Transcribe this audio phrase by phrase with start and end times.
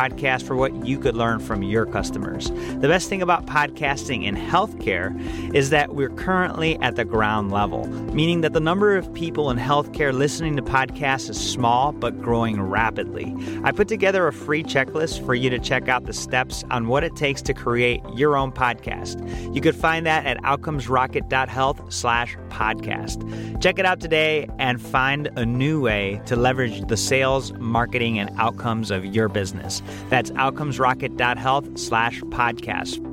[0.00, 2.50] for what you could learn from your customers.
[2.50, 5.14] The best thing about podcasting in healthcare
[5.54, 9.58] is that we're currently at the ground level, meaning that the number of people in
[9.58, 13.34] healthcare listening to podcasts is small but growing rapidly.
[13.62, 17.04] I put together a free checklist for you to check out the steps on what
[17.04, 19.54] it takes to create your own podcast.
[19.54, 23.60] You could find that at outcomesrocket.health slash podcast.
[23.60, 28.30] Check it out today and find a new way to leverage the sales, marketing, and
[28.38, 29.82] outcomes of your business.
[30.08, 33.10] That's outcomesrocket.health slash podcast.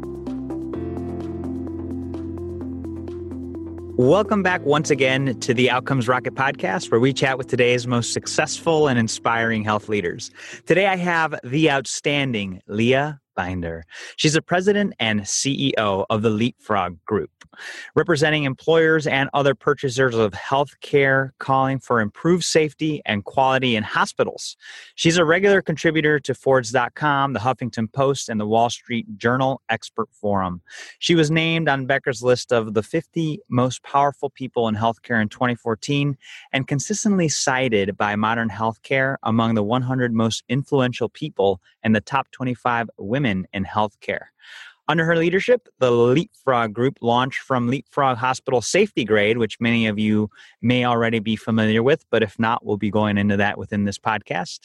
[3.98, 8.14] Welcome back once again to the Outcomes Rocket podcast, where we chat with today's most
[8.14, 10.30] successful and inspiring health leaders.
[10.68, 13.86] Today I have the outstanding Leah Binder.
[14.18, 17.30] She's the president and CEO of the Leapfrog Group,
[17.96, 24.58] representing employers and other purchasers of healthcare, calling for improved safety and quality in hospitals.
[24.96, 30.10] She's a regular contributor to Forbes.com, the Huffington Post, and the Wall Street Journal Expert
[30.12, 30.62] Forum.
[30.98, 35.30] She was named on Becker's list of the 50 most powerful people in healthcare in
[35.30, 36.18] 2014
[36.52, 42.32] and consistently cited by Modern Healthcare among the 100 most influential people and the top
[42.32, 44.28] 25 women women in healthcare.
[44.90, 50.00] Under her leadership, the Leapfrog Group launched from Leapfrog Hospital Safety Grade, which many of
[50.00, 50.30] you
[50.62, 53.98] may already be familiar with, but if not, we'll be going into that within this
[53.98, 54.60] podcast.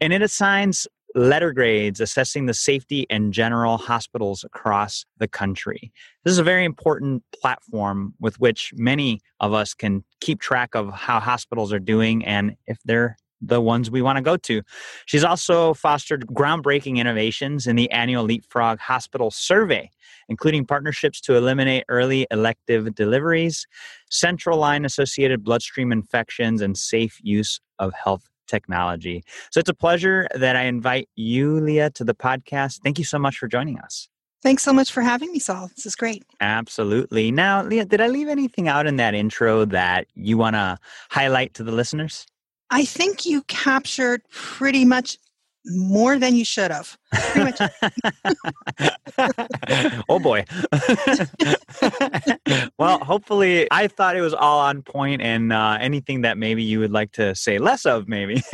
[0.00, 5.90] And it assigns letter grades assessing the safety and general hospitals across the country.
[6.24, 10.92] This is a very important platform with which many of us can keep track of
[10.92, 14.62] how hospitals are doing and if they're the ones we want to go to.
[15.06, 19.90] She's also fostered groundbreaking innovations in the annual Leapfrog Hospital Survey,
[20.28, 23.66] including partnerships to eliminate early elective deliveries,
[24.10, 29.24] central line associated bloodstream infections, and safe use of health technology.
[29.50, 32.80] So it's a pleasure that I invite you, Leah, to the podcast.
[32.82, 34.08] Thank you so much for joining us.
[34.42, 35.70] Thanks so much for having me, Saul.
[35.74, 36.24] This is great.
[36.40, 37.32] Absolutely.
[37.32, 40.78] Now, Leah, did I leave anything out in that intro that you want to
[41.10, 42.26] highlight to the listeners?
[42.70, 45.18] I think you captured pretty much
[45.64, 46.96] more than you should have.
[50.08, 50.44] oh boy.
[52.78, 56.80] well, hopefully, I thought it was all on point, and uh, anything that maybe you
[56.80, 58.42] would like to say less of, maybe.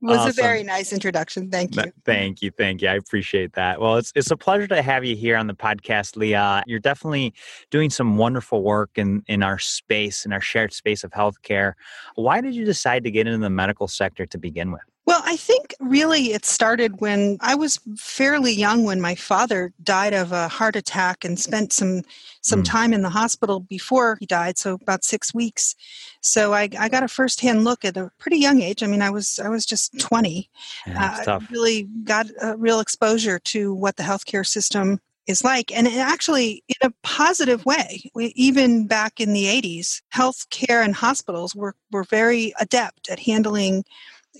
[0.00, 0.30] was awesome.
[0.30, 1.50] a very nice introduction.
[1.50, 1.92] Thank you.
[2.04, 2.50] Thank you.
[2.50, 2.88] Thank you.
[2.88, 3.80] I appreciate that.
[3.80, 6.62] Well, it's it's a pleasure to have you here on the podcast, Leah.
[6.66, 7.34] You're definitely
[7.70, 11.74] doing some wonderful work in in our space, in our shared space of healthcare.
[12.14, 14.82] Why did you decide to get into the medical sector to begin with?
[15.10, 20.14] Well, I think really it started when I was fairly young when my father died
[20.14, 22.02] of a heart attack and spent some
[22.42, 22.64] some mm.
[22.64, 25.74] time in the hospital before he died, so about six weeks.
[26.20, 28.84] So I, I got a firsthand look at a pretty young age.
[28.84, 30.48] I mean, I was I was just twenty.
[30.86, 35.86] Yeah, uh, really got a real exposure to what the healthcare system is like and
[35.86, 41.76] actually in a positive way we, even back in the 80s healthcare and hospitals were,
[41.92, 43.84] were very adept at handling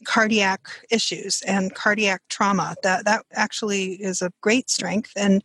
[0.04, 2.76] cardiac issues and cardiac trauma.
[2.82, 5.12] That that actually is a great strength.
[5.16, 5.42] And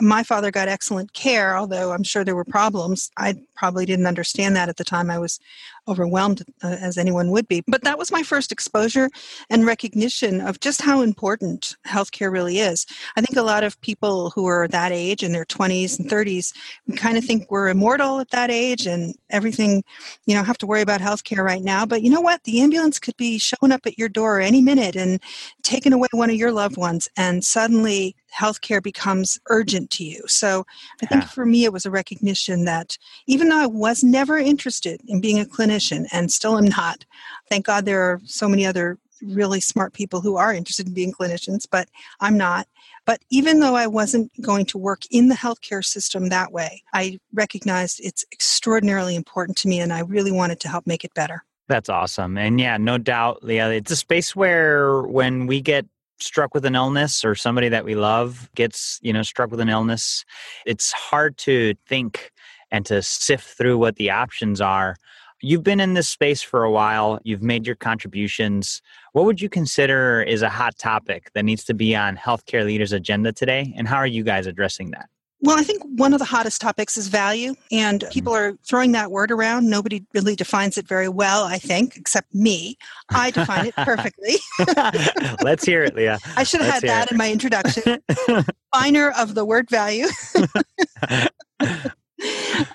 [0.00, 3.10] my father got excellent care, although I'm sure there were problems.
[3.16, 5.10] I probably didn't understand that at the time.
[5.10, 5.40] I was
[5.88, 7.62] overwhelmed uh, as anyone would be.
[7.66, 9.08] But that was my first exposure
[9.50, 12.86] and recognition of just how important healthcare really is.
[13.16, 16.52] I think a lot of people who are that age in their 20s and 30s
[16.86, 19.84] we kind of think we're immortal at that age and everything,
[20.26, 21.86] you know, have to worry about healthcare right now.
[21.86, 22.42] But you know what?
[22.44, 25.20] The ambulance could be showing up at your door any minute and
[25.62, 30.22] taking away one of your loved ones and suddenly healthcare becomes urgent to you.
[30.26, 30.66] So
[31.02, 31.28] I think yeah.
[31.28, 35.40] for me, it was a recognition that even though I was never interested in being
[35.40, 37.04] a clinician and still am not,
[37.48, 41.12] thank God there are so many other really smart people who are interested in being
[41.12, 41.88] clinicians, but
[42.20, 42.68] I'm not.
[43.06, 47.18] But even though I wasn't going to work in the healthcare system that way, I
[47.32, 51.44] recognized it's extraordinarily important to me and I really wanted to help make it better.
[51.68, 52.36] That's awesome.
[52.36, 55.86] And yeah, no doubt, Leah, it's a space where when we get
[56.20, 59.68] struck with an illness or somebody that we love gets, you know, struck with an
[59.68, 60.24] illness,
[60.64, 62.32] it's hard to think
[62.70, 64.96] and to sift through what the options are.
[65.42, 68.80] You've been in this space for a while, you've made your contributions.
[69.12, 72.92] What would you consider is a hot topic that needs to be on healthcare leaders'
[72.92, 73.74] agenda today?
[73.76, 75.08] And how are you guys addressing that?
[75.46, 78.10] Well, I think one of the hottest topics is value, and mm-hmm.
[78.10, 79.70] people are throwing that word around.
[79.70, 82.76] Nobody really defines it very well, I think, except me.
[83.10, 84.38] I define it perfectly.
[85.42, 86.18] Let's hear it, Leah.
[86.36, 87.12] I should have Let's had that it.
[87.12, 88.02] in my introduction.
[88.72, 90.08] Definer of the word value.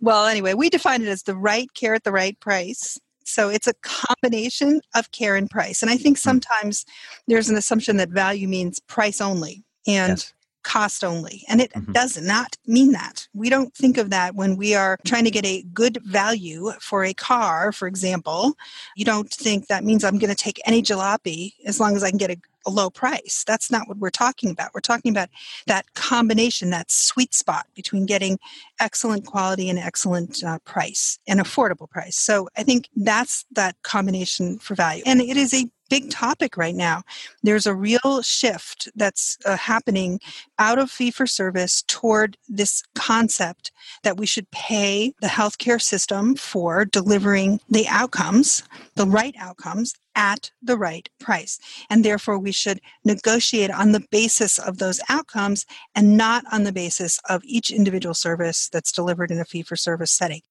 [0.02, 2.98] well, anyway, we define it as the right care at the right price.
[3.26, 5.82] So it's a combination of care and price.
[5.82, 6.22] And I think hmm.
[6.22, 6.86] sometimes
[7.28, 9.66] there's an assumption that value means price only.
[9.86, 10.34] And yes
[10.64, 11.44] cost only.
[11.48, 11.92] And it mm-hmm.
[11.92, 13.28] does not mean that.
[13.34, 17.04] We don't think of that when we are trying to get a good value for
[17.04, 18.58] a car, for example.
[18.96, 22.10] You don't think that means I'm going to take any jalopy as long as I
[22.10, 23.44] can get a, a, low price.
[23.46, 24.72] That's not what we're talking about.
[24.74, 25.30] We're talking about
[25.68, 28.40] that combination, that sweet spot between getting
[28.80, 32.18] excellent quality and excellent uh, price and affordable price.
[32.18, 35.04] So I think that's that combination for value.
[35.06, 37.04] And it is a big topic right now.
[37.44, 40.22] There's a real shift that's uh, happening
[40.58, 43.74] out of fee for service toward this concept
[44.04, 48.64] that we should pay the healthcare system for delivering the outcomes,
[48.96, 51.60] the right outcomes at the right price.
[51.90, 56.72] And therefore, we should negotiate on the basis of those outcomes and not on the
[56.72, 60.42] basis of each individual service that's delivered in a fee for service setting.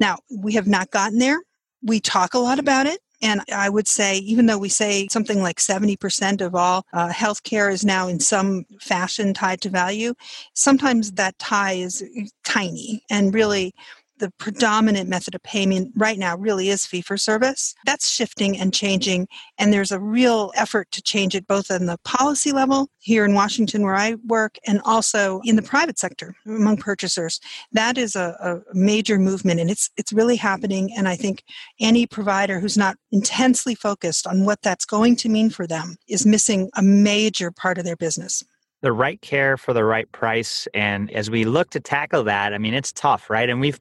[0.00, 1.40] Now, we have not gotten there.
[1.80, 3.00] We talk a lot about it.
[3.22, 7.72] And I would say, even though we say something like 70% of all uh, healthcare
[7.72, 10.14] is now in some fashion tied to value,
[10.54, 12.02] sometimes that tie is
[12.44, 13.02] tiny.
[13.10, 13.74] And really,
[14.20, 17.74] the predominant method of payment right now really is fee for service.
[17.84, 19.26] That's shifting and changing,
[19.58, 23.34] and there's a real effort to change it both on the policy level here in
[23.34, 27.40] Washington, where I work, and also in the private sector among purchasers.
[27.72, 30.90] That is a, a major movement, and it's it's really happening.
[30.96, 31.42] And I think
[31.80, 36.26] any provider who's not intensely focused on what that's going to mean for them is
[36.26, 38.44] missing a major part of their business
[38.82, 42.58] the right care for the right price and as we look to tackle that i
[42.58, 43.48] mean it's tough right?
[43.48, 43.78] And we've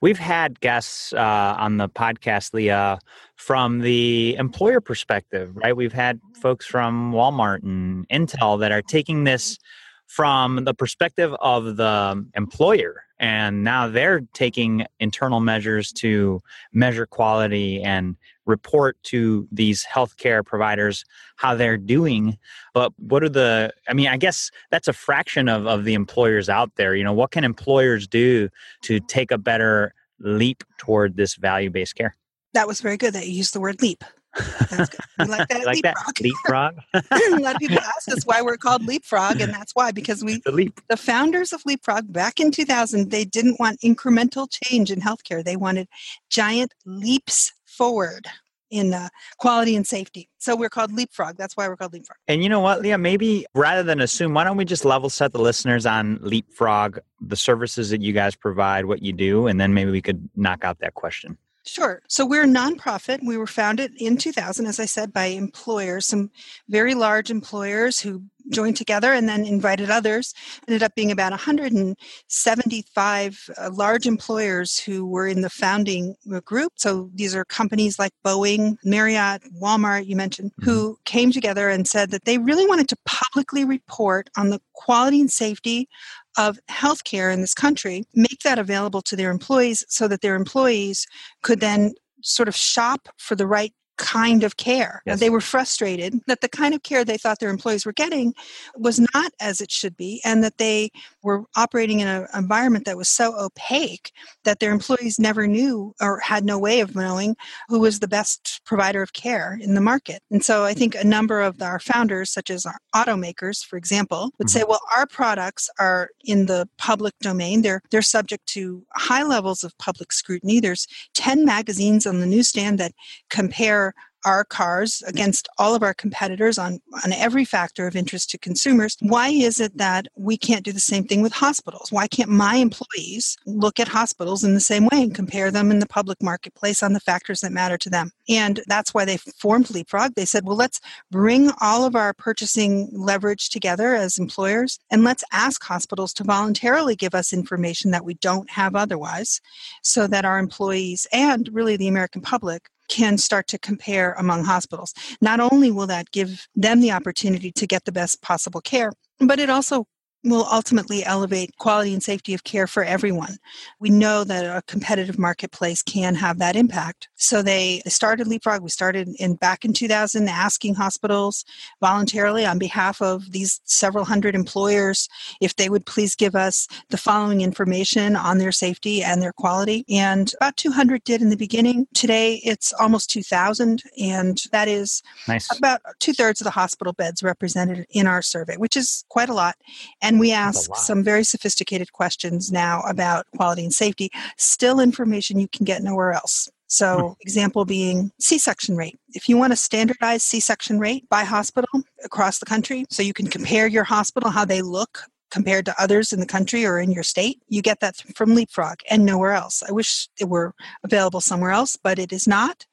[0.00, 2.98] we've had guests uh, on the podcast leah
[3.36, 5.76] from the employer perspective right?
[5.76, 9.58] We've had folks from walmart and intel that are taking this
[10.06, 16.40] from the perspective of the employer and now they're taking internal measures to
[16.72, 21.04] measure quality and report to these healthcare providers
[21.36, 22.38] how they're doing.
[22.72, 26.48] But what are the i mean i guess that's a fraction of, of the employers
[26.48, 26.96] out there.
[26.96, 28.48] You know what can employers do
[28.82, 32.16] to take a better leap toward this value-based care?
[32.54, 34.02] That was very good that you used the word leap
[34.36, 35.00] that's good.
[35.18, 35.66] We like that.
[35.66, 35.82] like
[36.20, 36.76] leapfrog.
[36.92, 37.04] That?
[37.10, 37.38] leapfrog.
[37.38, 40.38] a lot of people ask us why we're called Leapfrog, and that's why because we
[40.44, 40.80] the, leap.
[40.88, 45.44] the founders of Leapfrog back in 2000 they didn't want incremental change in healthcare.
[45.44, 45.88] They wanted
[46.28, 48.26] giant leaps forward
[48.70, 50.28] in uh, quality and safety.
[50.38, 51.36] So we're called Leapfrog.
[51.36, 52.16] That's why we're called Leapfrog.
[52.28, 52.98] And you know what, Leah?
[52.98, 57.36] Maybe rather than assume, why don't we just level set the listeners on Leapfrog, the
[57.36, 60.78] services that you guys provide, what you do, and then maybe we could knock out
[60.78, 61.36] that question.
[61.66, 62.00] Sure.
[62.08, 63.18] So we're a nonprofit.
[63.22, 66.30] We were founded in 2000, as I said, by employers, some
[66.68, 70.32] very large employers who joined together and then invited others.
[70.66, 76.14] Ended up being about 175 uh, large employers who were in the founding
[76.44, 76.72] group.
[76.76, 80.70] So these are companies like Boeing, Marriott, Walmart, you mentioned, mm-hmm.
[80.70, 85.20] who came together and said that they really wanted to publicly report on the quality
[85.20, 85.90] and safety
[86.36, 91.06] of healthcare in this country, make that available to their employees so that their employees
[91.42, 95.02] could then sort of shop for the right kind of care.
[95.04, 95.20] Yes.
[95.20, 98.34] They were frustrated that the kind of care they thought their employees were getting
[98.74, 100.90] was not as it should be, and that they
[101.22, 104.12] were operating in an environment that was so opaque
[104.44, 107.36] that their employees never knew or had no way of knowing
[107.68, 110.22] who was the best provider of care in the market.
[110.30, 114.30] And so I think a number of our founders, such as our automakers, for example,
[114.38, 114.58] would mm-hmm.
[114.58, 117.62] say, well, our products are in the public domain.
[117.62, 120.60] They're they're subject to high levels of public scrutiny.
[120.60, 122.92] There's 10 magazines on the newsstand that
[123.28, 128.38] compare our cars against all of our competitors on, on every factor of interest to
[128.38, 128.96] consumers.
[129.00, 131.90] Why is it that we can't do the same thing with hospitals?
[131.90, 135.78] Why can't my employees look at hospitals in the same way and compare them in
[135.78, 138.12] the public marketplace on the factors that matter to them?
[138.28, 140.14] And that's why they formed Leapfrog.
[140.14, 145.24] They said, well, let's bring all of our purchasing leverage together as employers and let's
[145.32, 149.40] ask hospitals to voluntarily give us information that we don't have otherwise
[149.82, 154.92] so that our employees and really the American public can start to compare among hospitals.
[155.22, 159.38] Not only will that give them the opportunity to get the best possible care, but
[159.38, 159.86] it also
[160.22, 163.38] will ultimately elevate quality and safety of care for everyone.
[163.78, 167.08] We know that a competitive marketplace can have that impact.
[167.16, 168.62] So they started Leapfrog.
[168.62, 171.44] We started in back in 2000 asking hospitals
[171.80, 175.08] voluntarily on behalf of these several hundred employers
[175.40, 179.84] if they would please give us the following information on their safety and their quality.
[179.88, 181.86] And about 200 did in the beginning.
[181.94, 185.48] Today it's almost 2000 and that is nice.
[185.56, 189.34] about two thirds of the hospital beds represented in our survey, which is quite a
[189.34, 189.56] lot.
[190.02, 195.38] And and we ask some very sophisticated questions now about quality and safety, still information
[195.38, 196.50] you can get nowhere else.
[196.66, 197.12] So, hmm.
[197.20, 198.98] example being C section rate.
[199.10, 201.68] If you want a standardized C section rate by hospital
[202.04, 206.12] across the country, so you can compare your hospital, how they look compared to others
[206.12, 209.62] in the country or in your state, you get that from Leapfrog and nowhere else.
[209.62, 212.66] I wish it were available somewhere else, but it is not.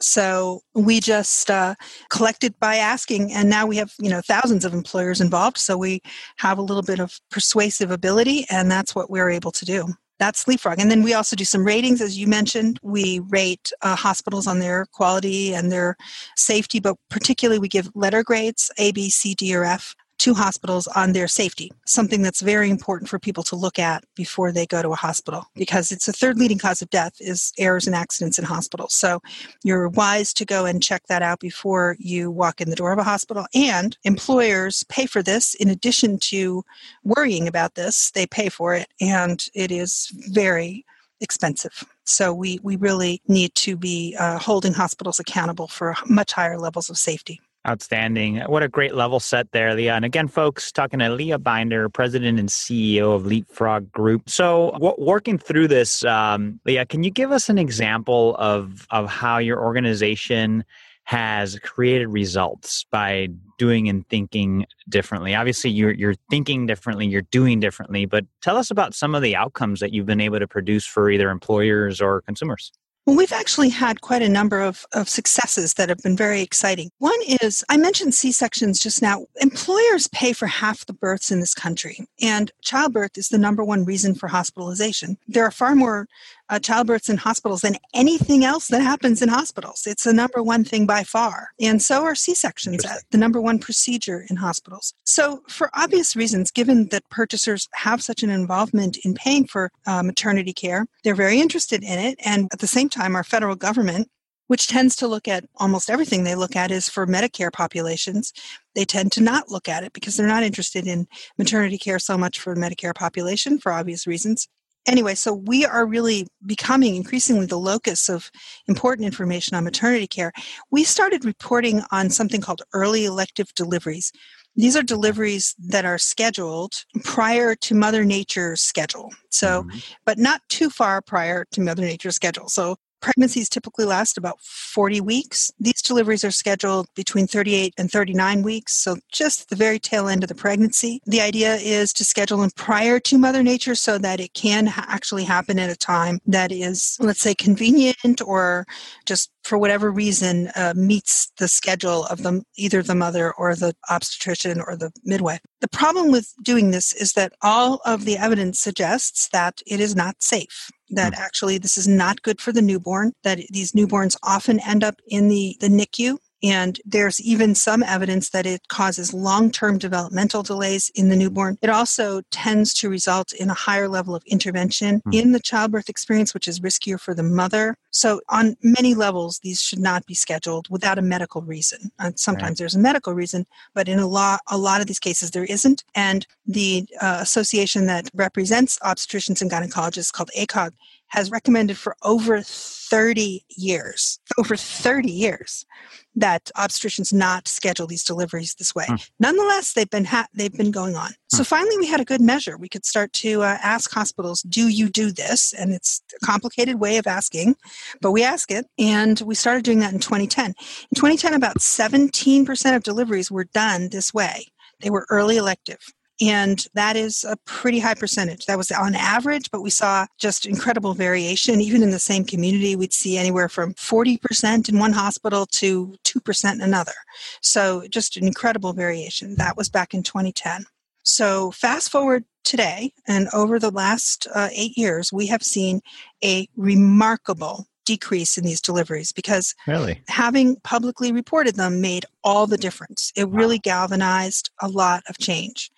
[0.00, 1.74] So we just uh,
[2.10, 5.58] collected by asking, and now we have you know thousands of employers involved.
[5.58, 6.00] So we
[6.36, 9.94] have a little bit of persuasive ability, and that's what we're able to do.
[10.18, 10.80] That's Leapfrog.
[10.80, 12.80] And then we also do some ratings, as you mentioned.
[12.82, 15.96] We rate uh, hospitals on their quality and their
[16.36, 20.86] safety, but particularly we give letter grades A, B, C, D, or F to hospitals
[20.88, 24.82] on their safety, something that's very important for people to look at before they go
[24.82, 28.38] to a hospital because it's the third leading cause of death is errors and accidents
[28.38, 28.94] in hospitals.
[28.94, 29.20] So
[29.62, 32.98] you're wise to go and check that out before you walk in the door of
[32.98, 33.46] a hospital.
[33.54, 36.64] And employers pay for this in addition to
[37.04, 40.84] worrying about this, they pay for it and it is very
[41.20, 41.84] expensive.
[42.04, 46.90] So we, we really need to be uh, holding hospitals accountable for much higher levels
[46.90, 47.40] of safety.
[47.68, 48.38] Outstanding.
[48.46, 49.94] What a great level set there, Leah.
[49.94, 54.30] And again, folks, talking to Leah Binder, president and CEO of Leapfrog Group.
[54.30, 59.10] So, w- working through this, um, Leah, can you give us an example of, of
[59.10, 60.64] how your organization
[61.04, 65.34] has created results by doing and thinking differently?
[65.34, 69.36] Obviously, you're, you're thinking differently, you're doing differently, but tell us about some of the
[69.36, 72.72] outcomes that you've been able to produce for either employers or consumers.
[73.08, 76.90] Well, we've actually had quite a number of, of successes that have been very exciting.
[76.98, 79.24] One is I mentioned C sections just now.
[79.40, 83.86] Employers pay for half the births in this country, and childbirth is the number one
[83.86, 85.16] reason for hospitalization.
[85.26, 86.06] There are far more
[86.50, 89.86] uh, childbirths in hospitals than anything else that happens in hospitals.
[89.86, 91.48] It's the number one thing by far.
[91.60, 94.92] And so are C sections, the number one procedure in hospitals.
[95.04, 100.02] So, for obvious reasons, given that purchasers have such an involvement in paying for uh,
[100.02, 102.18] maternity care, they're very interested in it.
[102.22, 104.08] And at the same time, our federal government
[104.48, 108.32] which tends to look at almost everything they look at is for Medicare populations.
[108.74, 112.16] They tend to not look at it because they're not interested in maternity care so
[112.16, 114.48] much for the Medicare population for obvious reasons
[114.88, 118.30] anyway, so we are really becoming increasingly the locus of
[118.66, 120.32] important information on maternity care.
[120.70, 124.10] We started reporting on something called early elective deliveries.
[124.56, 126.72] These are deliveries that are scheduled
[127.04, 129.12] prior to Mother Nature's schedule.
[129.30, 129.78] So, mm-hmm.
[130.04, 132.48] but not too far prior to Mother Nature's schedule.
[132.48, 135.50] So, Pregnancies typically last about 40 weeks.
[135.60, 140.24] These deliveries are scheduled between 38 and 39 weeks, so just the very tail end
[140.24, 141.00] of the pregnancy.
[141.06, 144.86] The idea is to schedule them prior to Mother Nature so that it can ha-
[144.88, 148.66] actually happen at a time that is, let's say, convenient or
[149.06, 153.74] just for whatever reason uh, meets the schedule of the, either the mother or the
[153.90, 155.40] obstetrician or the midwife.
[155.60, 159.96] The problem with doing this is that all of the evidence suggests that it is
[159.96, 161.18] not safe that mm.
[161.18, 165.28] actually this is not good for the newborn, that these newborns often end up in
[165.28, 170.90] the, the NICU and there's even some evidence that it causes long term developmental delays
[170.94, 171.58] in the newborn.
[171.62, 175.14] It also tends to result in a higher level of intervention mm.
[175.14, 177.76] in the childbirth experience, which is riskier for the mother.
[177.90, 181.90] So, on many levels, these should not be scheduled without a medical reason.
[181.98, 182.58] Uh, sometimes right.
[182.58, 185.84] there's a medical reason, but in a lot, a lot of these cases, there isn't.
[185.94, 190.72] And the uh, association that represents obstetricians and gynecologists called ACOG
[191.08, 195.66] has recommended for over 30 years, over 30 years,
[196.14, 198.86] that obstetricians not schedule these deliveries this way.
[198.86, 199.10] Mm.
[199.20, 201.10] Nonetheless, they've been ha- they've been going on.
[201.10, 201.14] Mm.
[201.28, 202.56] So finally, we had a good measure.
[202.56, 206.80] We could start to uh, ask hospitals, "Do you do this?" And it's a complicated
[206.80, 207.56] way of asking,
[208.00, 210.46] but we ask it, and we started doing that in 2010.
[210.46, 210.54] In
[210.94, 214.46] 2010, about 17% of deliveries were done this way.
[214.80, 215.80] They were early elective.
[216.20, 218.46] And that is a pretty high percentage.
[218.46, 221.60] That was on average, but we saw just incredible variation.
[221.60, 226.52] Even in the same community, we'd see anywhere from 40% in one hospital to 2%
[226.52, 226.92] in another.
[227.40, 229.36] So just an incredible variation.
[229.36, 230.64] That was back in 2010.
[231.04, 235.80] So fast forward today, and over the last uh, eight years, we have seen
[236.22, 242.58] a remarkable decrease in these deliveries because really having publicly reported them made all the
[242.58, 243.10] difference.
[243.16, 243.38] It Wow.
[243.38, 245.70] really galvanized a lot of change.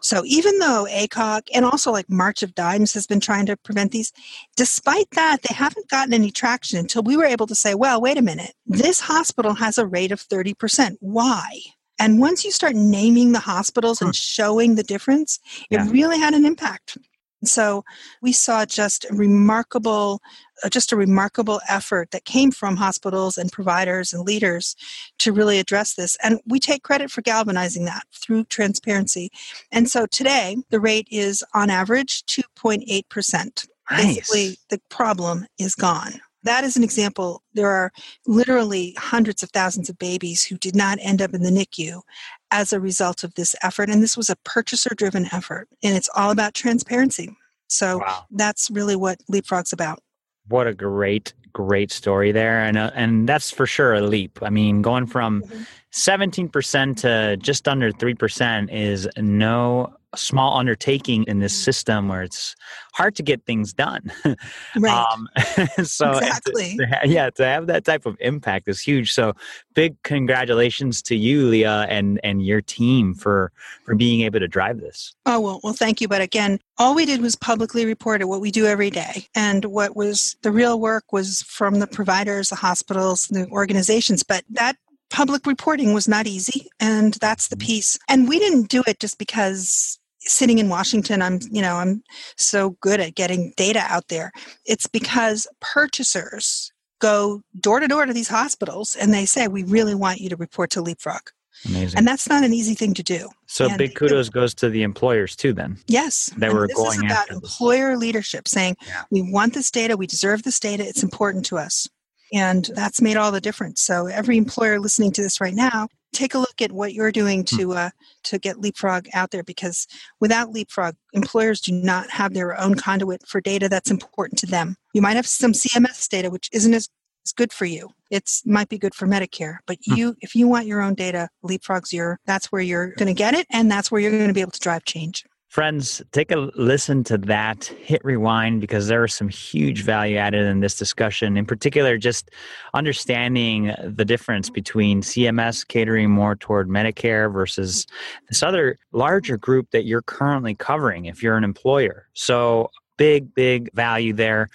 [0.00, 3.92] So even though ACOG and also like March of Dimes has been trying to prevent
[3.92, 4.12] these,
[4.56, 8.16] despite that, they haven't gotten any traction until we were able to say, well, wait
[8.16, 10.96] a minute, this hospital has a rate of 30%.
[11.00, 11.60] Why?
[11.98, 15.38] And once you start naming the hospitals and showing the difference,
[15.70, 16.96] it really had an impact.
[17.44, 17.84] So
[18.20, 20.20] we saw just a remarkable,
[20.64, 24.74] uh, just a remarkable effort that came from hospitals and providers and leaders
[25.18, 26.16] to really address this.
[26.22, 29.30] And we take credit for galvanizing that through transparency.
[29.70, 33.66] And so today, the rate is on average 2.8%.
[33.90, 36.20] Basically, nice the problem is gone.
[36.44, 37.42] That is an example.
[37.54, 37.90] There are
[38.26, 42.02] literally hundreds of thousands of babies who did not end up in the NICU
[42.50, 43.88] as a result of this effort.
[43.90, 47.36] And this was a purchaser driven effort, and it's all about transparency.
[47.68, 50.00] So wow that's really what Leapfrog's about.
[50.48, 54.50] what a great great story there and uh, and that's for sure a leap i
[54.50, 55.66] mean going from Mhm.
[55.94, 62.54] 17% to just under 3% is no small undertaking in this system where it's
[62.94, 64.10] hard to get things done
[64.76, 65.06] Right.
[65.12, 65.28] um
[65.84, 66.76] so to- Exactly.
[66.78, 69.34] to ha- yeah to have that type of impact is huge so
[69.74, 73.52] big congratulations to you leah and and your team for
[73.84, 76.08] for being able to drive this Oh, well, well, thank you.
[76.08, 79.26] But again, all we did was publicly report it, what we do every day.
[79.34, 84.22] And what was the real work was from the providers, the hospitals, the organizations.
[84.22, 84.76] But that
[85.10, 86.68] public reporting was not easy.
[86.80, 87.98] And that's the piece.
[88.08, 89.97] And we didn't do it just because
[90.28, 92.02] sitting in Washington, I'm, you know, I'm
[92.36, 94.30] so good at getting data out there.
[94.64, 96.70] It's because purchasers
[97.00, 100.36] go door to door to these hospitals and they say, we really want you to
[100.36, 101.22] report to Leapfrog.
[101.64, 103.28] amazing And that's not an easy thing to do.
[103.46, 106.30] so and big it- kudos goes to the employers too then Yes.
[106.36, 107.42] That we're this going is about after this.
[107.50, 109.02] employer leadership saying, Yeah.
[109.10, 111.88] we want this data, we deserve this data, it's important to us.
[112.34, 113.80] And that's made all the difference.
[113.82, 117.40] So every employer listening to this right now, take a look at what you're doing
[117.40, 117.56] Hmm.
[117.56, 117.90] to uh,
[118.24, 119.86] to get Leapfrog out there because
[120.20, 124.76] without Leapfrog, employers do not have their own conduit for data that's important to them.
[124.94, 126.88] You might have some CMS data which isn't as,
[127.24, 127.90] as good for you.
[128.10, 129.94] It's might be good for Medicare, but Hmm.
[129.94, 133.34] you if you want your own data, Leapfrog's your that's where you're going to get
[133.34, 135.24] it and that's where you're going to be able to drive change.
[135.58, 140.46] Friends, take a listen to that, hit rewind because there is some huge value added
[140.46, 141.36] in this discussion.
[141.36, 142.30] In particular, just
[142.74, 147.88] understanding the difference between CMS catering more toward Medicare versus
[148.28, 152.06] this other larger group that you're currently covering if you're an employer.
[152.12, 154.50] So, big, big value there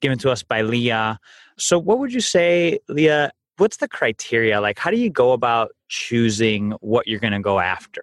[0.00, 1.20] given to us by Leah.
[1.56, 3.30] So, what would you say, Leah?
[3.58, 4.60] What's the criteria?
[4.60, 8.02] Like, how do you go about choosing what you're going to go after?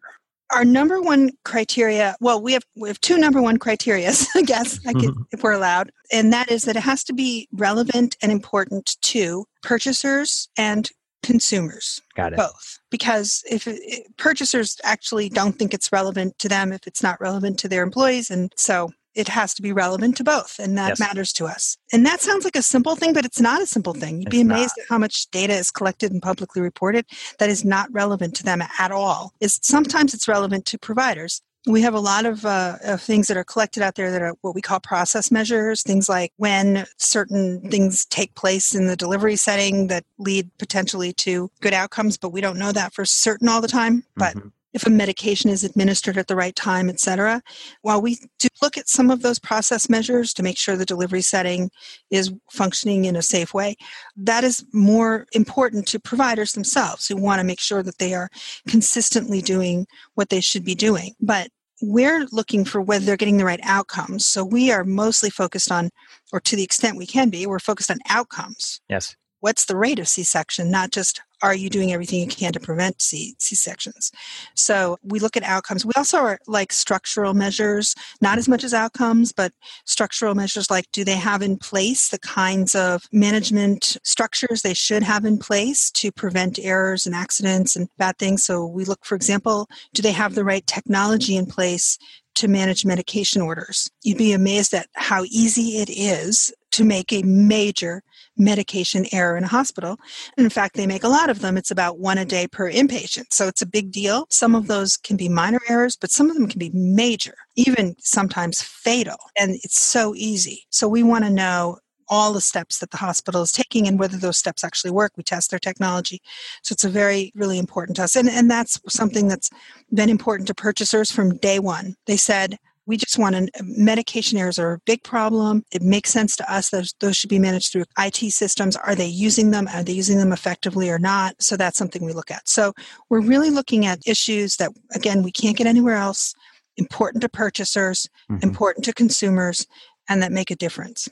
[0.53, 4.79] Our number one criteria well we have we have two number one criteria i guess
[4.85, 5.21] I could, mm-hmm.
[5.31, 9.45] if we're allowed and that is that it has to be relevant and important to
[9.63, 10.89] purchasers and
[11.23, 12.37] consumers Got it.
[12.37, 17.01] both because if it, it- purchasers actually don't think it's relevant to them if it's
[17.01, 20.77] not relevant to their employees and so it has to be relevant to both and
[20.77, 20.99] that Yes.
[20.99, 21.77] matters to us.
[21.91, 24.21] And that sounds like a simple thing but it's not a simple thing.
[24.21, 27.05] You'd be It's amazed at how much data is collected and publicly reported
[27.39, 29.33] that is not relevant to them at all.
[29.39, 31.41] Is sometimes it's relevant to providers.
[31.67, 34.33] We have a lot of, uh, of things that are collected out there that are
[34.41, 39.35] what we call process measures things like when certain things take place in the delivery
[39.35, 43.61] setting that lead potentially to good outcomes but we don't know that for certain all
[43.61, 44.51] the time but Mhm.
[44.75, 47.41] If a medication is administered at the right time, et cetera.
[47.81, 51.21] While we do look at some of those process measures to make sure the delivery
[51.21, 51.71] setting
[52.11, 53.77] is functioning in a safe way,
[54.17, 58.29] that is more important to providers themselves who want to make sure that they are
[58.67, 61.15] consistently doing what they should be doing.
[61.21, 61.47] But
[61.81, 64.25] we're looking for whether they're getting the right outcomes.
[64.25, 65.89] So we are mostly focused on,
[66.33, 69.15] or to the extent we can be, we're focused on outcomes Yes.
[69.45, 72.99] What's the rate of C-section, not just are you doing everything you can to prevent
[72.99, 74.11] C- C-sections.
[74.55, 75.85] So we look at outcomes.
[75.85, 79.51] We also are like structural measures, not as much as outcomes, but
[79.85, 85.03] structural measures like do they have in place the kinds of management structures they should
[85.03, 88.43] have in place to prevent errors and accidents and bad things.
[88.43, 91.99] So we look, for example, do they have the right technology in place
[92.35, 93.91] to manage medication orders?
[94.01, 98.01] You'd be amazed at how easy it is to make a major
[98.37, 99.97] medication error in a hospital.
[100.37, 101.57] And in fact, they make a lot of them.
[101.57, 103.25] It's about one a day per inpatient.
[103.31, 104.27] So it's a big deal.
[104.29, 107.95] Some of those can be minor errors, but some of them can be major, even
[107.99, 109.17] sometimes fatal.
[109.39, 110.65] And it's so easy.
[110.69, 114.17] So we want to know all the steps that the hospital is taking and whether
[114.17, 115.13] those steps actually work.
[115.17, 116.21] We test their technology.
[116.61, 118.15] So it's a very, really important to us.
[118.15, 119.49] And, and that's something that's
[119.93, 121.95] been important to purchasers from day one.
[122.05, 125.63] They said, We just want to, medication errors are a big problem.
[125.71, 128.75] It makes sense to us that those should be managed through IT systems.
[128.75, 129.67] Are they using them?
[129.73, 131.41] Are they using them effectively or not?
[131.41, 132.47] So that's something we look at.
[132.47, 132.73] So
[133.09, 136.33] we're really looking at issues that, again, we can't get anywhere else,
[136.77, 138.43] important to purchasers, mm-hmm.
[138.43, 139.65] important to consumers,
[140.07, 141.09] and that make a difference.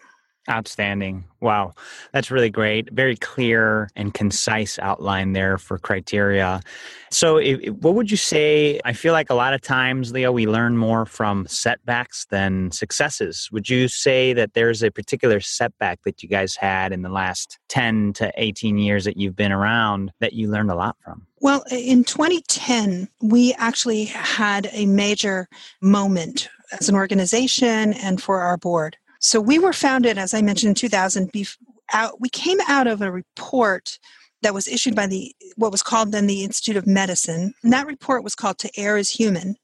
[0.50, 1.24] Outstanding.
[1.40, 1.74] Wow.
[2.12, 2.92] That's really great.
[2.92, 6.62] Very clear and concise outline there for criteria.
[7.12, 8.82] So, if, what would you say?
[8.84, 13.50] I feel like a lot of times, Leah, we learn more from setbacks than successes.
[13.54, 17.58] Would you say that there's a particular setback that you guys had in the last
[17.70, 21.26] 10 to 18 years that you've been around that you learned a lot from?
[21.40, 25.48] Well, in 2010, we actually had a major
[25.82, 28.98] moment as an organization and for our board.
[29.24, 31.32] So we were founded, as I mentioned, in 2000.
[31.94, 33.98] Out, we came out of a report
[34.42, 37.54] that was issued by the what was called then the Institute of Medicine.
[37.64, 39.56] And that report was called "To Err Is Human,"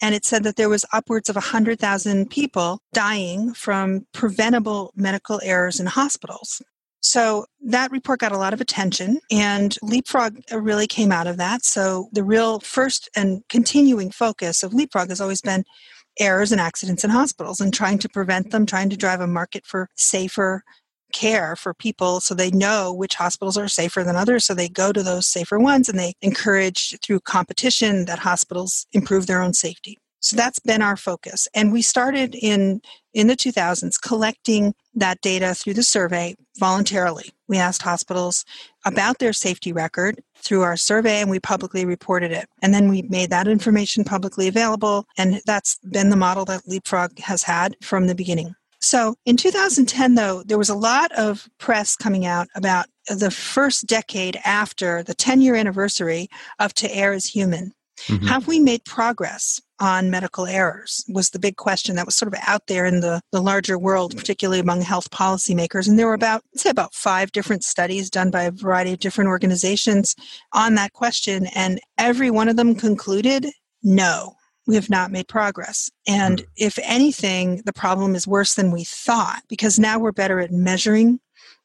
[0.00, 5.80] and it said that there was upwards of 100,000 people dying from preventable medical errors
[5.80, 6.62] in hospitals.
[7.00, 11.64] So that report got a lot of attention, and Leapfrog really came out of that.
[11.64, 15.64] So the real first and continuing focus of Leapfrog has always been
[16.20, 19.66] errors and accidents in hospitals and trying to prevent them, trying to drive a market
[19.66, 20.62] for safer
[21.12, 24.44] care for people so they know which hospitals are safer than others.
[24.44, 29.26] So they go to those safer ones and they encourage through competition that hospitals improve
[29.26, 29.98] their own safety.
[30.20, 31.48] So that's been our focus.
[31.54, 37.30] And we started in in the 2000s collecting that data through the survey voluntarily.
[37.48, 38.44] We asked hospitals
[38.84, 42.48] about their safety record through our survey and we publicly reported it.
[42.62, 45.06] And then we made that information publicly available.
[45.18, 48.54] And that's been the model that Leapfrog has had from the beginning.
[48.80, 53.86] So in 2010, though, there was a lot of press coming out about the first
[53.86, 57.72] decade after the 10 year anniversary of To Err Is Human.
[58.06, 58.26] Mm-hmm.
[58.26, 61.04] Have we made progress on medical errors?
[61.08, 64.16] Was the big question that was sort of out there in the, the larger world,
[64.16, 65.88] particularly among health policymakers.
[65.88, 69.28] And there were about, say, about five different studies done by a variety of different
[69.28, 70.14] organizations
[70.52, 71.46] on that question.
[71.54, 73.46] And every one of them concluded
[73.82, 74.34] no,
[74.66, 75.90] we have not made progress.
[76.06, 76.50] And mm-hmm.
[76.56, 81.20] if anything, the problem is worse than we thought because now we're better at measuring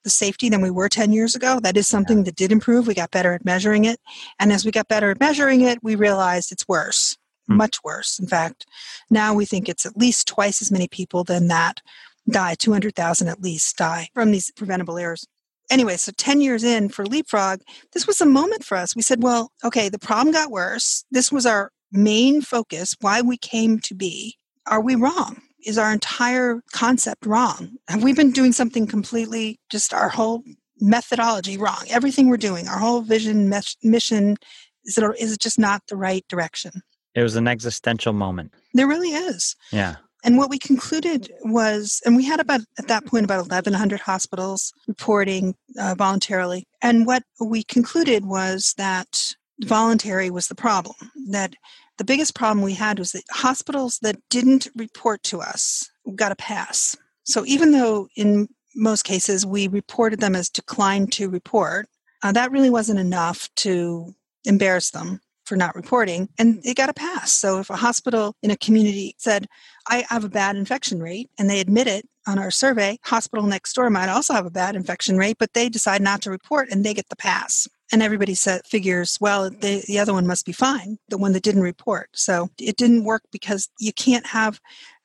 [0.05, 1.59] the safety than we were 10 years ago.
[1.59, 2.87] That is something that did improve.
[2.87, 3.99] We got better at measuring it.
[4.39, 7.57] And as we got better at measuring it, we realized it's worse, hmm.
[7.57, 8.17] much worse.
[8.19, 8.65] In fact,
[9.09, 11.81] now we think it's at least twice as many people than that
[12.29, 15.27] die, 200,000 at least die from these preventable errors.
[15.69, 17.61] Anyway, so 10 years in for Leapfrog,
[17.93, 18.95] this was a moment for us.
[18.95, 21.03] We said, well, okay, the problem got worse.
[21.11, 24.37] This was our main focus, why we came to be.
[24.67, 25.41] Are we wrong?
[25.65, 27.77] Is our entire concept wrong?
[27.87, 30.43] Have we been doing something completely, just our whole
[30.79, 31.83] methodology wrong?
[31.89, 33.49] Everything we're doing, our whole vision,
[33.83, 34.37] mission,
[34.85, 36.71] is it, is it just not the right direction?
[37.15, 38.53] It was an existential moment.
[38.73, 39.55] There really is.
[39.71, 39.95] Yeah.
[40.23, 44.73] And what we concluded was, and we had about, at that point, about 1,100 hospitals
[44.87, 46.65] reporting uh, voluntarily.
[46.81, 50.95] And what we concluded was that voluntary was the problem,
[51.29, 51.53] that
[51.97, 56.35] the biggest problem we had was that hospitals that didn't report to us got a
[56.35, 56.95] pass.
[57.23, 61.87] So even though in most cases we reported them as declined to report,
[62.23, 64.13] uh, that really wasn't enough to
[64.45, 67.31] embarrass them for not reporting, and they got a pass.
[67.31, 69.47] So if a hospital in a community said,
[69.87, 73.73] I have a bad infection rate, and they admit it on our survey, hospital next
[73.73, 76.83] door might also have a bad infection rate, but they decide not to report and
[76.83, 80.51] they get the pass and everybody said, figures, well, the, the other one must be
[80.51, 82.09] fine, the one that didn't report.
[82.13, 84.59] So it didn't work because you can't have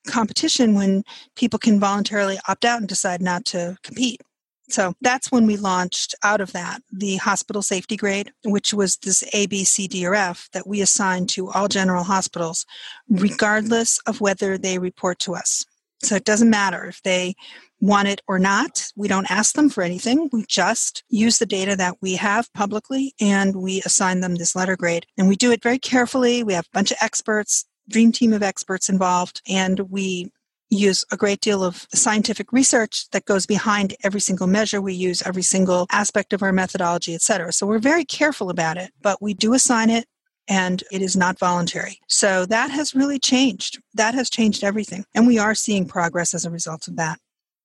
[0.07, 1.03] competition when
[1.35, 4.21] people can voluntarily opt out and decide not to compete.
[4.69, 9.23] So that's when we launched out of that the hospital safety grade, which was this
[9.33, 12.65] A, B, C, D, or F that we assign to all general hospitals,
[13.09, 15.65] regardless of whether they report to us.
[16.03, 17.35] So it doesn't matter if they
[17.79, 18.87] want it or not.
[18.95, 20.29] We don't ask them for anything.
[20.31, 24.77] We just use the data that we have publicly and we assign them this letter
[24.77, 25.05] grade.
[25.17, 26.43] And we do it very carefully.
[26.43, 30.31] We have a bunch of experts, dream team of experts involved, and we
[30.71, 35.21] use a great deal of scientific research that goes behind every single measure we use
[35.23, 39.33] every single aspect of our methodology etc so we're very careful about it but we
[39.33, 40.05] do assign it
[40.51, 41.97] and it is not voluntary.
[42.07, 43.81] So that has really changed.
[43.93, 45.05] That has changed everything.
[45.15, 47.19] And we are seeing progress as a result of that.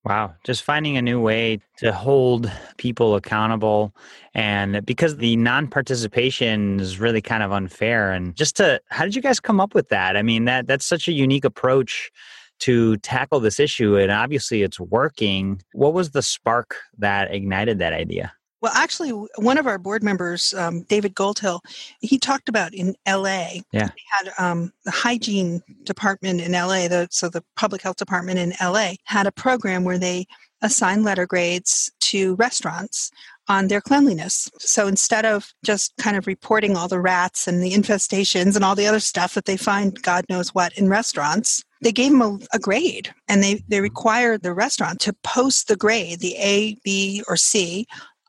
[0.05, 3.93] Wow, just finding a new way to hold people accountable.
[4.35, 8.13] And because the non participation is really kind of unfair.
[8.13, 10.17] And just to, how did you guys come up with that?
[10.17, 12.13] I mean, that that's such a unique approach
[12.61, 13.97] to tackle this issue.
[13.97, 15.61] And obviously it's working.
[15.73, 18.33] What was the spark that ignited that idea?
[18.67, 21.61] Well, actually, one of our board members, um, David Goldhill,
[22.01, 23.61] he talked about in LA.
[23.71, 23.91] Yeah.
[24.11, 28.95] Had um, the hygiene department in LA, the, so the public health department in LA
[29.05, 30.27] had a program where they
[30.63, 33.13] assign letter grades to restaurants
[33.47, 34.51] on their cleanliness.
[34.59, 38.75] So instead of just kind of reporting all the rats and the infestations and all
[38.75, 42.39] the other stuff that they find God knows what in restaurants, they gave them a,
[42.53, 47.23] a, grade and they, they required the restaurant to post the grade, the A, B,
[47.29, 47.87] or C,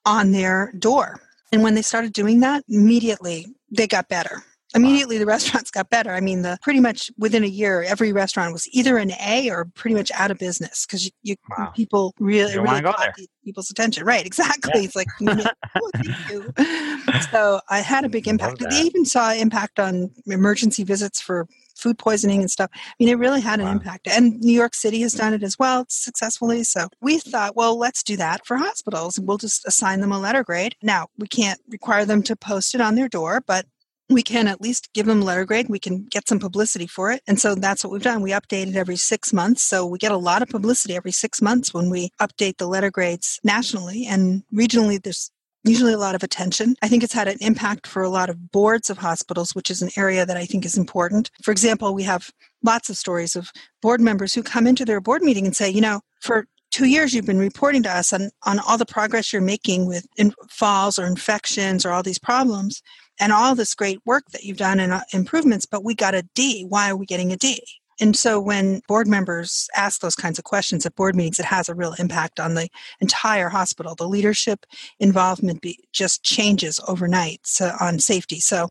[0.07, 1.19] on their door.
[1.51, 4.43] And when they started doing that, immediately they got better
[4.75, 8.51] immediately the restaurants got better i mean the pretty much within a year every restaurant
[8.51, 11.71] was either an a or pretty much out of business because you, you wow.
[11.75, 13.09] people really, you really caught
[13.43, 14.85] people's attention right exactly yeah.
[14.85, 17.21] it's like oh, thank you.
[17.31, 21.97] so i had a big impact they even saw impact on emergency visits for food
[21.97, 22.69] poisoning and stuff.
[22.73, 23.71] I mean, it really had an wow.
[23.73, 24.07] impact.
[24.07, 25.19] And New York City has hmm.
[25.19, 26.63] done it as well successfully.
[26.63, 29.19] So we thought, well, let's do that for hospitals.
[29.19, 30.75] We'll just assign them a letter grade.
[30.81, 33.65] Now, we can't require them to post it on their door, but
[34.09, 35.67] we can at least give them letter grade.
[35.69, 37.21] We can get some publicity for it.
[37.27, 38.21] And so that's what we've done.
[38.21, 39.63] We update it every six months.
[39.63, 42.89] So we get a lot of publicity every six months when we update the letter
[42.89, 45.01] grades nationally and regionally.
[45.01, 45.31] There's
[45.63, 46.75] usually a lot of attention.
[46.81, 49.81] I think it's had an impact for a lot of boards of hospitals, which is
[49.81, 51.29] an area that I think is important.
[51.43, 52.31] For example, we have
[52.63, 55.81] lots of stories of board members who come into their board meeting and say, you
[55.81, 59.41] know, for two years you've been reporting to us on, on all the progress you're
[59.41, 62.81] making with in falls or infections or all these problems
[63.19, 66.23] and all this great work that you've done and uh, improvements, but we got a
[66.35, 66.65] D.
[66.67, 67.61] Why are we getting a D?
[67.99, 71.67] And so when board members ask those kinds of questions at board meetings, it has
[71.67, 72.69] a real impact on the
[73.01, 73.95] entire hospital.
[73.95, 74.65] The leadership
[74.99, 78.39] involvement be, just changes overnight so, on safety.
[78.39, 78.69] So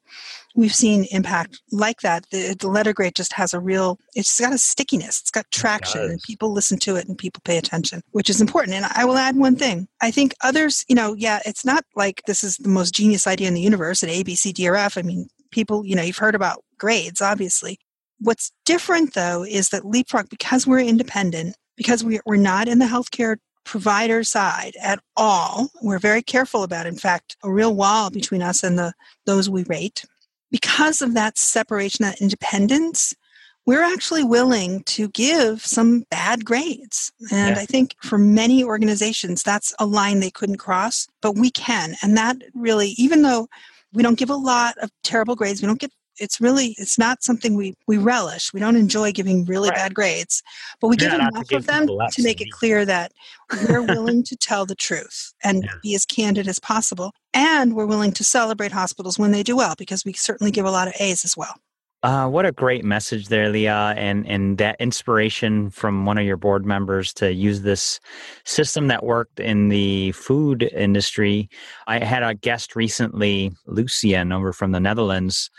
[0.54, 2.26] we've seen impact like that.
[2.30, 6.02] The, the, letter grade just has a real, it's got a stickiness, it's got traction,
[6.02, 8.74] it and people listen to it and people pay attention, which is important.
[8.74, 9.88] And I will add one thing.
[10.02, 13.48] I think others, you know, yeah, it's not like this is the most genius idea
[13.48, 14.98] in the universe at ABCDRF.
[14.98, 17.78] I mean, people, you know, you've heard about grades, obviously.
[18.20, 22.86] What's different though is that Leapfrog, because we're independent, because we, we're not in the
[22.86, 28.40] healthcare provider side at all, we're very careful about, in fact, a real wall between
[28.40, 28.92] us and the
[29.26, 30.04] those we rate.
[30.50, 33.12] Because of that separation, that independence,
[33.66, 37.12] we're actually willing to give some bad grades.
[37.32, 37.62] And yeah.
[37.62, 41.96] I think for many organizations, that's a line they couldn't cross, but we can.
[42.00, 43.48] And that really, even though
[43.92, 47.22] we don't give a lot of terrible grades, we don't get it's really it's not
[47.22, 49.76] something we we relish we don't enjoy giving really right.
[49.76, 50.42] bad grades
[50.80, 53.12] but we yeah, give enough of them to make it clear that
[53.68, 55.70] we're willing to tell the truth and yeah.
[55.82, 59.74] be as candid as possible and we're willing to celebrate hospitals when they do well
[59.76, 61.54] because we certainly give a lot of a's as well
[62.02, 66.36] uh, what a great message there, Leah, and and that inspiration from one of your
[66.36, 67.98] board members to use this
[68.44, 71.48] system that worked in the food industry.
[71.88, 75.50] I had a guest recently, Lucian, over from the Netherlands,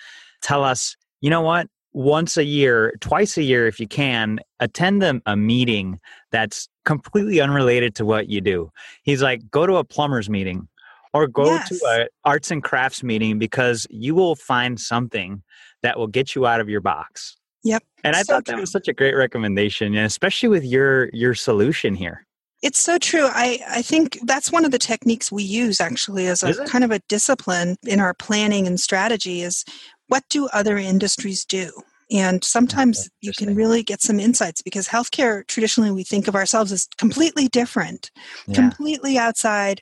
[0.42, 1.68] tell us, you know what?
[1.94, 6.00] Once a year, twice a year, if you can, attend a, a meeting
[6.32, 8.72] that's completely unrelated to what you do.
[9.04, 10.68] He's like, go to a plumber's meeting
[11.14, 11.70] or go yes.
[11.70, 15.42] to a arts and crafts meeting because you will find something
[15.82, 17.36] that will get you out of your box.
[17.64, 17.84] Yep.
[18.04, 18.62] And I so thought that true.
[18.62, 22.26] was such a great recommendation, and especially with your your solution here.
[22.64, 23.28] It's so true.
[23.28, 26.90] I, I think that's one of the techniques we use actually as a kind of
[26.90, 29.64] a discipline in our planning and strategy is
[30.08, 31.72] what do other industries do?
[32.10, 36.72] And sometimes you can really get some insights because healthcare, traditionally, we think of ourselves
[36.72, 38.12] as completely different,
[38.48, 38.56] yeah.
[38.56, 39.82] completely outside.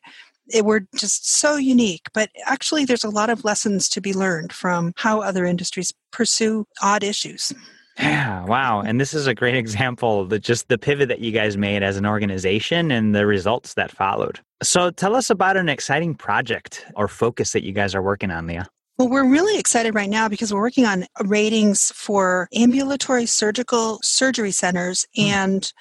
[0.51, 2.07] It, we're just so unique.
[2.13, 6.65] But actually, there's a lot of lessons to be learned from how other industries pursue
[6.81, 7.53] odd issues.
[7.99, 8.81] Yeah, wow.
[8.81, 11.81] And this is a great example of the, just the pivot that you guys made
[11.81, 14.39] as an organization and the results that followed.
[14.61, 18.47] So tell us about an exciting project or focus that you guys are working on,
[18.47, 18.67] Leah.
[18.97, 24.51] Well, we're really excited right now because we're working on ratings for ambulatory surgical surgery
[24.51, 25.23] centers mm.
[25.23, 25.73] and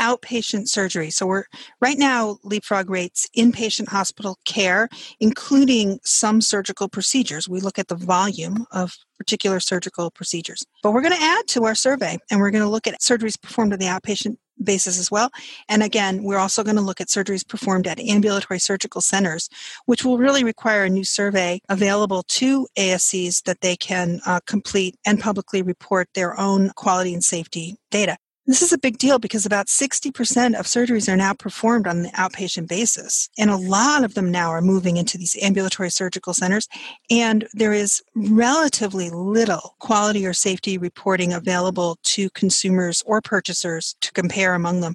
[0.00, 1.10] outpatient surgery.
[1.10, 1.44] So we're
[1.80, 7.48] right now Leapfrog rates inpatient hospital care, including some surgical procedures.
[7.48, 10.64] We look at the volume of particular surgical procedures.
[10.82, 13.40] But we're going to add to our survey and we're going to look at surgeries
[13.40, 15.30] performed in the outpatient basis as well.
[15.68, 19.48] And again, we're also going to look at surgeries performed at ambulatory surgical centers,
[19.86, 24.96] which will really require a new survey available to ASCs that they can uh, complete
[25.06, 28.16] and publicly report their own quality and safety data.
[28.48, 32.08] This is a big deal because about 60% of surgeries are now performed on the
[32.12, 33.28] outpatient basis.
[33.38, 36.66] And a lot of them now are moving into these ambulatory surgical centers.
[37.10, 44.12] And there is relatively little quality or safety reporting available to consumers or purchasers to
[44.12, 44.94] compare among them,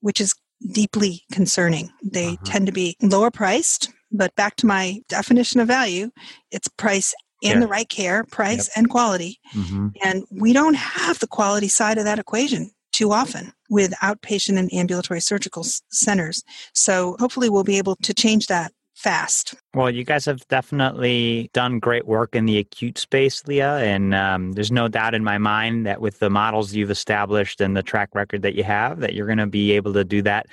[0.00, 0.32] which is
[0.70, 1.90] deeply concerning.
[2.04, 2.44] They uh-huh.
[2.44, 6.12] tend to be lower priced But back to my definition of value,
[6.52, 7.60] it's price and Care.
[7.62, 9.40] the right care, price and quality.
[9.50, 14.58] hmm And we don't have the quality side of that equation too often with outpatient
[14.58, 16.42] and ambulatory surgical centers.
[16.74, 19.54] So hopefully we'll be able to change that fast.
[19.74, 24.52] Well, you guys have definitely done great work in the acute space, Leah, and um,
[24.52, 28.10] there's no doubt in my mind that with the models you've established and the track
[28.14, 30.46] record that you have, that you're going to be able to do that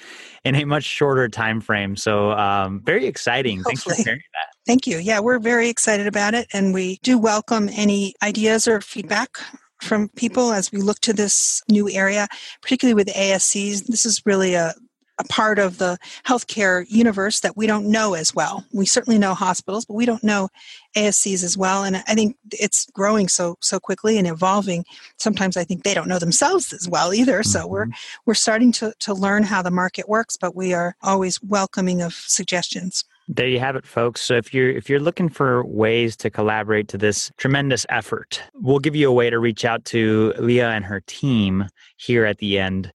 [0.45, 1.95] in a much shorter time frame.
[1.95, 3.61] So, um, very exciting.
[3.61, 4.55] Thanks for sharing that.
[4.65, 4.97] Thank you.
[4.97, 9.37] Yeah, we're very excited about it and we do welcome any ideas or feedback
[9.81, 12.27] from people as we look to this new area,
[12.61, 13.85] particularly with ASCs.
[13.87, 14.73] This is really a
[15.21, 18.63] a part of the healthcare universe that we don't know as well.
[18.71, 20.47] We certainly know hospitals, but we don't know
[20.95, 21.83] ASCs as well.
[21.83, 24.85] And I think it's growing so so quickly and evolving.
[25.17, 27.43] Sometimes I think they don't know themselves as well either.
[27.43, 27.93] So we're Mhm.
[28.25, 32.13] we're starting to, to learn how the market works, but we are always welcoming of
[32.13, 33.03] suggestions.
[33.31, 34.23] There you have it, folks.
[34.23, 38.79] So if you're if you're looking for ways to collaborate to this tremendous effort, we'll
[38.79, 42.57] give you a way to reach out to Leah and her team here at the
[42.57, 42.91] end.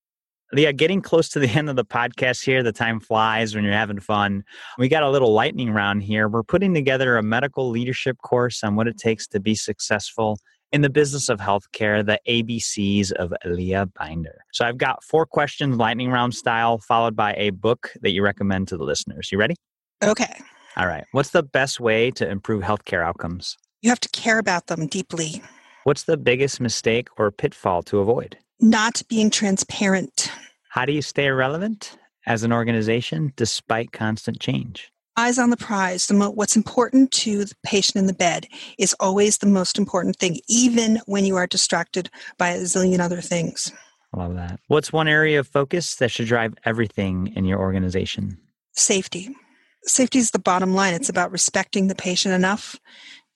[0.53, 3.73] Leah, getting close to the end of the podcast here, the time flies when you're
[3.73, 4.43] having fun.
[4.77, 6.29] We got a little lightning round here.
[6.29, 10.41] We're putting together a medical leadership course on what it takes to be successful
[10.73, 14.41] in the business of healthcare, the ABCs of Leah Binder.
[14.53, 18.67] So I've got four questions, lightning round style, followed by a book that you recommend
[18.69, 19.31] to the listeners.
[19.31, 19.55] You ready?
[20.03, 20.41] Okay.
[20.77, 21.05] All right.
[21.13, 23.57] What's the best way to improve healthcare outcomes?
[23.83, 25.43] You have to care about them deeply.
[25.85, 28.39] What's the biggest mistake or pitfall to avoid?
[28.61, 30.31] Not being transparent.
[30.71, 34.91] How do you stay relevant as an organization despite constant change?
[35.17, 36.07] Eyes on the prize.
[36.07, 40.17] The mo- what's important to the patient in the bed is always the most important
[40.17, 43.71] thing, even when you are distracted by a zillion other things.
[44.13, 44.59] I love that.
[44.69, 48.39] What's one area of focus that should drive everything in your organization?
[48.73, 49.37] Safety.
[49.87, 50.95] Safety is the bottom line.
[50.95, 52.79] It's about respecting the patient enough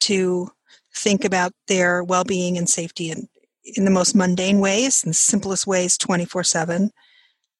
[0.01, 0.51] to
[0.95, 3.29] think about their well being and safety in,
[3.65, 6.91] in the most mundane ways and simplest ways 24 7.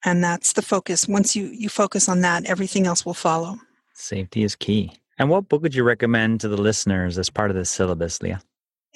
[0.05, 1.07] And that's the focus.
[1.07, 3.57] Once you, you focus on that, everything else will follow.
[3.93, 4.93] Safety is key.
[5.17, 8.41] And what book would you recommend to the listeners as part of the syllabus, Leah?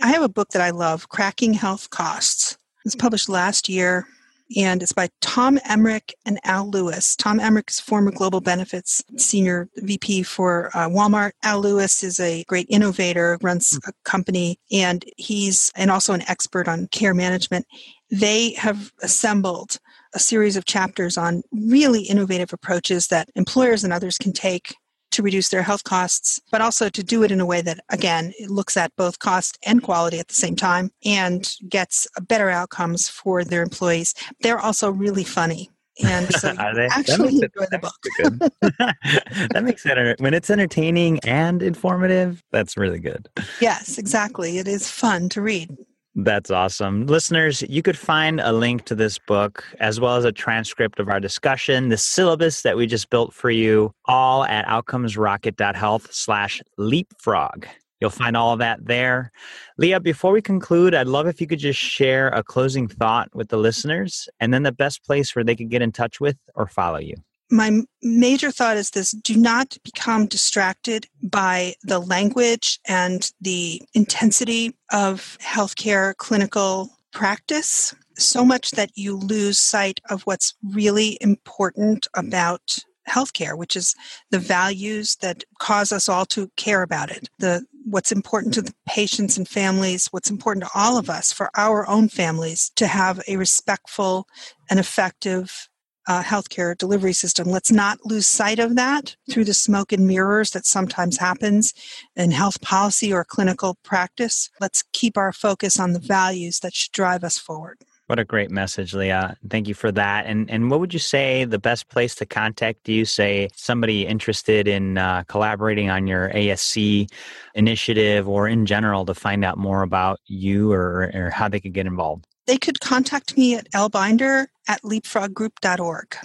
[0.01, 2.53] I have a book that I love, Cracking Health Costs.
[2.53, 4.07] It was published last year,
[4.55, 7.15] and it's by Tom Emerick and Al Lewis.
[7.15, 11.31] Tom Emerick is former global benefits senior VP for uh, Walmart.
[11.43, 16.67] Al Lewis is a great innovator, runs a company, and he's and also an expert
[16.67, 17.65] on care management.
[18.09, 19.79] They have assembled
[20.13, 24.75] a series of chapters on really innovative approaches that employers and others can take
[25.13, 28.33] to reduce their health costs, but also to do it in a way that, again,
[28.39, 33.07] it looks at both cost and quality at the same time and gets better outcomes
[33.07, 34.13] for their employees.
[34.41, 35.69] They're also really funny.
[36.03, 36.55] And so they?
[36.55, 37.93] That actually makes it- enjoy the book.
[38.03, 38.39] makes it
[38.79, 39.49] good.
[39.51, 42.43] that makes it when it's entertaining and informative.
[42.51, 43.29] That's really good.
[43.61, 44.57] Yes, exactly.
[44.57, 45.69] It is fun to read.
[46.15, 47.07] That's awesome.
[47.07, 51.09] Listeners, you could find a link to this book as well as a transcript of
[51.09, 57.65] our discussion, the syllabus that we just built for you, all at outcomesrocket.health slash leapfrog.
[57.99, 59.31] You'll find all of that there.
[59.77, 63.47] Leah, before we conclude, I'd love if you could just share a closing thought with
[63.47, 66.67] the listeners and then the best place where they could get in touch with or
[66.67, 67.15] follow you.
[67.51, 74.73] My major thought is this do not become distracted by the language and the intensity
[74.91, 82.77] of healthcare clinical practice so much that you lose sight of what's really important about
[83.07, 83.95] healthcare which is
[84.31, 88.73] the values that cause us all to care about it the what's important to the
[88.87, 93.21] patients and families what's important to all of us for our own families to have
[93.27, 94.25] a respectful
[94.69, 95.67] and effective
[96.07, 97.47] uh, healthcare delivery system.
[97.47, 101.73] Let's not lose sight of that through the smoke and mirrors that sometimes happens
[102.15, 104.49] in health policy or clinical practice.
[104.59, 107.79] Let's keep our focus on the values that should drive us forward.
[108.07, 109.37] What a great message, Leah.
[109.49, 110.25] Thank you for that.
[110.25, 113.05] And and what would you say the best place to contact you?
[113.05, 117.09] Say somebody interested in uh, collaborating on your ASC
[117.55, 121.73] initiative or in general to find out more about you or, or how they could
[121.73, 122.27] get involved.
[122.47, 126.15] They could contact me at lbinder at leapfroggroup.org.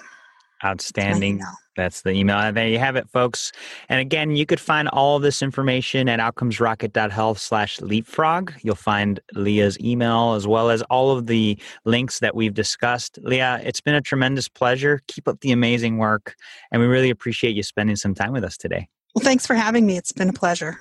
[0.64, 1.40] Outstanding.
[1.76, 2.36] That's the email.
[2.38, 3.52] And There you have it, folks.
[3.88, 8.52] And again, you could find all of this information at outcomesrocket.health slash leapfrog.
[8.62, 13.20] You'll find Leah's email as well as all of the links that we've discussed.
[13.22, 15.00] Leah, it's been a tremendous pleasure.
[15.06, 16.34] Keep up the amazing work.
[16.72, 18.88] And we really appreciate you spending some time with us today.
[19.14, 19.96] Well, thanks for having me.
[19.96, 20.80] It's been a pleasure.